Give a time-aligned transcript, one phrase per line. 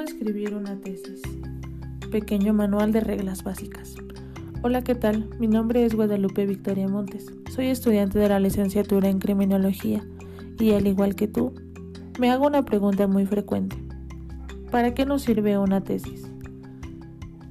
[0.00, 1.22] escribir una tesis?
[2.10, 3.94] Pequeño manual de reglas básicas.
[4.62, 5.28] Hola, ¿qué tal?
[5.38, 7.32] Mi nombre es Guadalupe Victoria Montes.
[7.50, 10.04] Soy estudiante de la licenciatura en Criminología
[10.58, 11.54] y al igual que tú,
[12.18, 13.76] me hago una pregunta muy frecuente.
[14.70, 16.26] ¿Para qué nos sirve una tesis?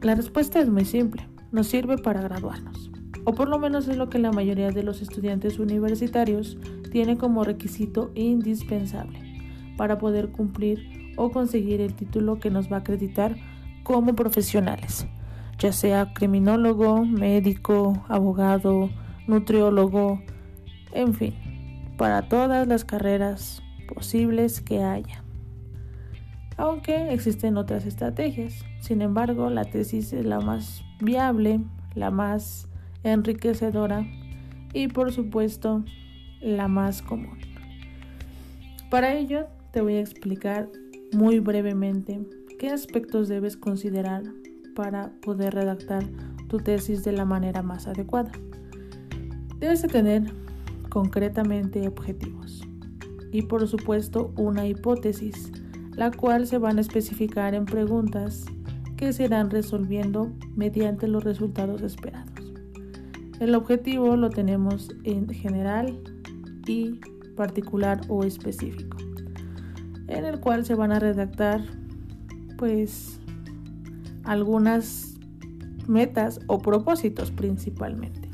[0.00, 1.28] La respuesta es muy simple.
[1.52, 2.90] Nos sirve para graduarnos.
[3.24, 6.56] O por lo menos es lo que la mayoría de los estudiantes universitarios
[6.90, 9.18] tiene como requisito indispensable
[9.76, 13.36] para poder cumplir o conseguir el título que nos va a acreditar
[13.82, 15.06] como profesionales,
[15.58, 18.90] ya sea criminólogo, médico, abogado,
[19.26, 20.20] nutriólogo,
[20.92, 21.34] en fin,
[21.96, 23.62] para todas las carreras
[23.94, 25.22] posibles que haya.
[26.56, 31.60] Aunque existen otras estrategias, sin embargo, la tesis es la más viable,
[31.94, 32.68] la más
[33.02, 34.06] enriquecedora
[34.72, 35.84] y por supuesto
[36.40, 37.38] la más común.
[38.90, 40.68] Para ello te voy a explicar
[41.12, 42.20] muy brevemente
[42.58, 44.22] qué aspectos debes considerar
[44.74, 46.04] para poder redactar
[46.48, 48.32] tu tesis de la manera más adecuada.
[49.58, 50.32] Debes de tener
[50.88, 52.62] concretamente objetivos
[53.32, 55.52] y por supuesto una hipótesis,
[55.96, 58.44] la cual se van a especificar en preguntas
[58.96, 62.30] que se irán resolviendo mediante los resultados esperados.
[63.38, 65.98] El objetivo lo tenemos en general
[66.66, 67.00] y
[67.36, 69.09] particular o específico
[70.10, 71.62] en el cual se van a redactar
[72.58, 73.20] pues
[74.24, 75.14] algunas
[75.86, 78.28] metas o propósitos principalmente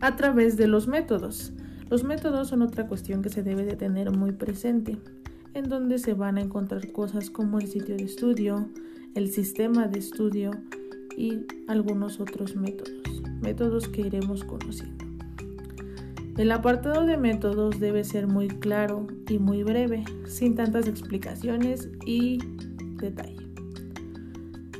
[0.00, 1.52] a través de los métodos.
[1.90, 4.98] Los métodos son otra cuestión que se debe de tener muy presente,
[5.54, 8.68] en donde se van a encontrar cosas como el sitio de estudio,
[9.14, 10.52] el sistema de estudio
[11.16, 12.92] y algunos otros métodos,
[13.42, 15.09] métodos que iremos conociendo.
[16.36, 22.38] El apartado de métodos debe ser muy claro y muy breve, sin tantas explicaciones y
[22.96, 23.36] detalle.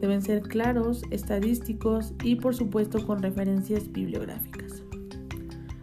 [0.00, 4.82] Deben ser claros, estadísticos y por supuesto con referencias bibliográficas.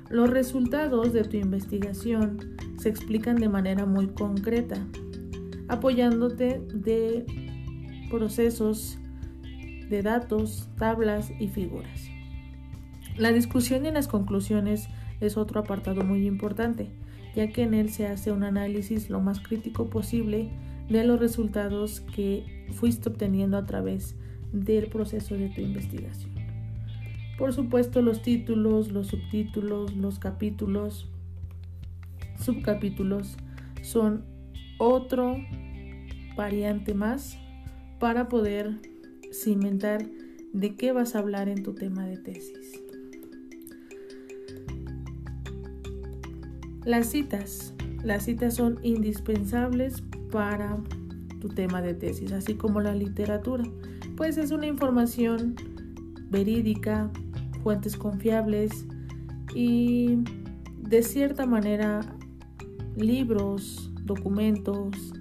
[0.09, 4.77] Los resultados de tu investigación se explican de manera muy concreta,
[5.67, 7.25] apoyándote de
[8.09, 8.97] procesos
[9.89, 12.09] de datos, tablas y figuras.
[13.17, 14.87] La discusión y las conclusiones
[15.21, 16.89] es otro apartado muy importante,
[17.35, 20.49] ya que en él se hace un análisis lo más crítico posible
[20.89, 24.15] de los resultados que fuiste obteniendo a través
[24.51, 26.31] del proceso de tu investigación.
[27.37, 31.07] Por supuesto, los títulos, los subtítulos, los capítulos,
[32.37, 33.37] subcapítulos
[33.81, 34.25] son
[34.77, 35.37] otro
[36.35, 37.37] variante más
[37.99, 38.79] para poder
[39.31, 40.05] cimentar
[40.53, 42.81] de qué vas a hablar en tu tema de tesis.
[46.89, 47.75] Las citas.
[48.03, 50.01] Las citas son indispensables
[50.31, 50.75] para
[51.39, 53.63] tu tema de tesis, así como la literatura,
[54.17, 55.53] pues es una información
[56.31, 57.11] verídica,
[57.61, 58.87] fuentes confiables
[59.53, 60.17] y
[60.81, 61.99] de cierta manera
[62.95, 65.13] libros, documentos,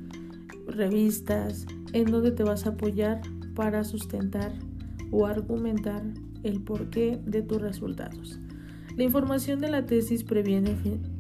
[0.69, 3.21] revistas, en donde te vas a apoyar
[3.55, 4.55] para sustentar
[5.11, 6.03] o argumentar
[6.45, 8.41] el porqué de tus resultados.
[8.97, 10.75] La información de la tesis previene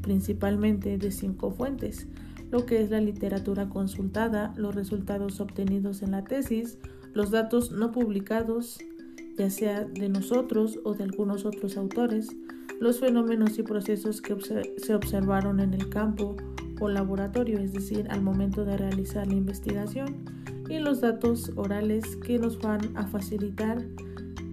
[0.08, 2.06] principalmente de cinco fuentes,
[2.50, 6.78] lo que es la literatura consultada, los resultados obtenidos en la tesis,
[7.12, 8.78] los datos no publicados,
[9.36, 12.34] ya sea de nosotros o de algunos otros autores,
[12.80, 14.34] los fenómenos y procesos que
[14.78, 16.38] se observaron en el campo
[16.80, 20.25] o laboratorio, es decir, al momento de realizar la investigación,
[20.70, 23.84] y los datos orales que nos van a facilitar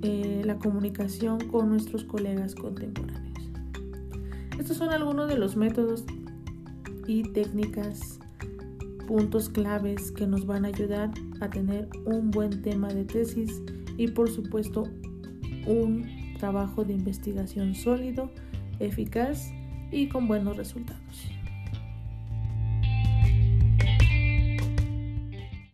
[0.01, 3.34] eh, la comunicación con nuestros colegas contemporáneos.
[4.59, 6.05] Estos son algunos de los métodos
[7.07, 8.19] y técnicas,
[9.07, 11.11] puntos claves que nos van a ayudar
[11.41, 13.61] a tener un buen tema de tesis
[13.97, 14.83] y por supuesto
[15.67, 16.07] un
[16.39, 18.31] trabajo de investigación sólido,
[18.79, 19.51] eficaz
[19.91, 21.34] y con buenos resultados.